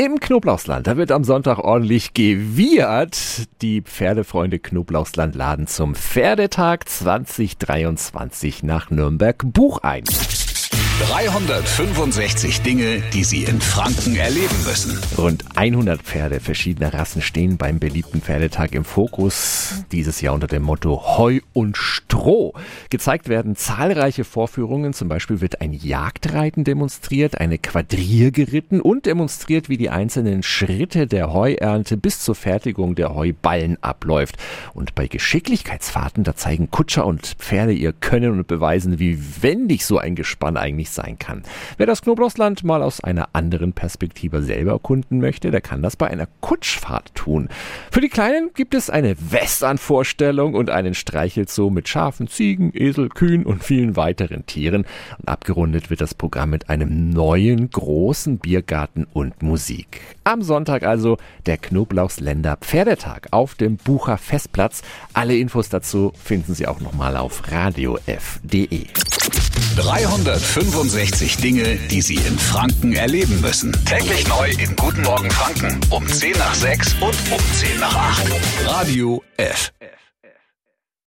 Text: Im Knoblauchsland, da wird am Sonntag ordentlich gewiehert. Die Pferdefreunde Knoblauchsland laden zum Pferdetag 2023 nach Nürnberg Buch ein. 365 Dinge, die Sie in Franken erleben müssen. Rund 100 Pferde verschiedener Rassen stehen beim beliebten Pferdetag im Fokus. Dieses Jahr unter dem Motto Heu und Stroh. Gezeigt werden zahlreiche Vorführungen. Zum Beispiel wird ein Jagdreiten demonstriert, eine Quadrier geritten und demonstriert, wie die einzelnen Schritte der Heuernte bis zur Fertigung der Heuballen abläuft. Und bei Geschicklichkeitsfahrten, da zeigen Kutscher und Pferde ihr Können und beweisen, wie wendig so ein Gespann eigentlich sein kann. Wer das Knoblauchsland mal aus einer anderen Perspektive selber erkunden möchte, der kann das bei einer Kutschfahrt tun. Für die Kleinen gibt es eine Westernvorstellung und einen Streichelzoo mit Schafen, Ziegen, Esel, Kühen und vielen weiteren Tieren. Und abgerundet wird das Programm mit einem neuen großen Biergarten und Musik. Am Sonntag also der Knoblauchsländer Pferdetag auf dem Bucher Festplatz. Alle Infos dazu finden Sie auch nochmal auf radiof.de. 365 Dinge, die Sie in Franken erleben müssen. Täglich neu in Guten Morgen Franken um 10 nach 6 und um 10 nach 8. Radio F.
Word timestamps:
Im 0.00 0.20
Knoblauchsland, 0.20 0.86
da 0.86 0.96
wird 0.96 1.10
am 1.10 1.24
Sonntag 1.24 1.58
ordentlich 1.58 2.14
gewiehert. 2.14 3.48
Die 3.62 3.82
Pferdefreunde 3.82 4.60
Knoblauchsland 4.60 5.34
laden 5.34 5.66
zum 5.66 5.96
Pferdetag 5.96 6.88
2023 6.88 8.62
nach 8.62 8.90
Nürnberg 8.90 9.42
Buch 9.44 9.78
ein. 9.82 10.04
365 11.00 12.62
Dinge, 12.62 13.02
die 13.12 13.24
Sie 13.24 13.42
in 13.42 13.60
Franken 13.60 14.14
erleben 14.14 14.64
müssen. 14.64 15.00
Rund 15.16 15.44
100 15.56 16.02
Pferde 16.02 16.38
verschiedener 16.38 16.94
Rassen 16.94 17.20
stehen 17.20 17.56
beim 17.56 17.80
beliebten 17.80 18.20
Pferdetag 18.20 18.76
im 18.76 18.84
Fokus. 18.84 19.84
Dieses 19.90 20.20
Jahr 20.20 20.34
unter 20.34 20.46
dem 20.46 20.62
Motto 20.62 21.18
Heu 21.18 21.40
und 21.52 21.76
Stroh. 22.08 22.54
Gezeigt 22.88 23.28
werden 23.28 23.54
zahlreiche 23.54 24.24
Vorführungen. 24.24 24.94
Zum 24.94 25.08
Beispiel 25.08 25.42
wird 25.42 25.60
ein 25.60 25.74
Jagdreiten 25.74 26.64
demonstriert, 26.64 27.38
eine 27.38 27.58
Quadrier 27.58 28.30
geritten 28.30 28.80
und 28.80 29.04
demonstriert, 29.04 29.68
wie 29.68 29.76
die 29.76 29.90
einzelnen 29.90 30.42
Schritte 30.42 31.06
der 31.06 31.34
Heuernte 31.34 31.98
bis 31.98 32.20
zur 32.20 32.34
Fertigung 32.34 32.94
der 32.94 33.14
Heuballen 33.14 33.76
abläuft. 33.82 34.36
Und 34.72 34.94
bei 34.94 35.06
Geschicklichkeitsfahrten, 35.06 36.24
da 36.24 36.34
zeigen 36.34 36.70
Kutscher 36.70 37.04
und 37.04 37.26
Pferde 37.38 37.72
ihr 37.72 37.92
Können 37.92 38.32
und 38.32 38.46
beweisen, 38.46 38.98
wie 38.98 39.42
wendig 39.42 39.84
so 39.84 39.98
ein 39.98 40.14
Gespann 40.14 40.56
eigentlich 40.56 40.88
sein 40.88 41.18
kann. 41.18 41.42
Wer 41.76 41.86
das 41.86 42.00
Knoblauchsland 42.00 42.64
mal 42.64 42.82
aus 42.82 43.04
einer 43.04 43.28
anderen 43.34 43.74
Perspektive 43.74 44.42
selber 44.42 44.72
erkunden 44.72 45.20
möchte, 45.20 45.50
der 45.50 45.60
kann 45.60 45.82
das 45.82 45.96
bei 45.96 46.08
einer 46.08 46.28
Kutschfahrt 46.40 47.14
tun. 47.14 47.50
Für 47.90 48.00
die 48.00 48.08
Kleinen 48.08 48.50
gibt 48.54 48.72
es 48.72 48.88
eine 48.88 49.14
Westernvorstellung 49.30 50.54
und 50.54 50.70
einen 50.70 50.94
Streichelzoo 50.94 51.68
mit 51.68 51.86
Schafen, 51.98 52.28
Ziegen, 52.28 52.70
Esel, 52.74 53.08
Kühen 53.08 53.44
und 53.44 53.64
vielen 53.64 53.96
weiteren 53.96 54.46
Tieren. 54.46 54.86
Und 55.18 55.28
abgerundet 55.28 55.90
wird 55.90 56.00
das 56.00 56.14
Programm 56.14 56.50
mit 56.50 56.70
einem 56.70 57.10
neuen 57.10 57.70
großen 57.70 58.38
Biergarten 58.38 59.04
und 59.12 59.42
Musik. 59.42 60.00
Am 60.22 60.42
Sonntag 60.42 60.84
also 60.84 61.18
der 61.46 61.58
Knoblauchsländer 61.58 62.56
Pferdetag 62.58 63.26
auf 63.32 63.56
dem 63.56 63.78
Bucher 63.78 64.16
Festplatz. 64.16 64.82
Alle 65.12 65.36
Infos 65.36 65.70
dazu 65.70 66.12
finden 66.14 66.54
Sie 66.54 66.68
auch 66.68 66.78
nochmal 66.78 67.16
auf 67.16 67.50
radiof.de. 67.50 68.86
365 69.74 71.38
Dinge, 71.38 71.78
die 71.90 72.00
Sie 72.00 72.14
in 72.14 72.38
Franken 72.38 72.92
erleben 72.92 73.40
müssen. 73.40 73.72
Täglich 73.84 74.28
neu 74.28 74.48
in 74.50 74.76
Guten 74.76 75.02
Morgen 75.02 75.32
Franken 75.32 75.80
um 75.90 76.06
10 76.06 76.30
nach 76.38 76.54
6 76.54 76.94
und 77.00 77.16
um 77.32 77.40
10 77.54 77.80
nach 77.80 77.96
8. 77.96 78.26
Radio 78.66 79.20
F. 79.36 79.72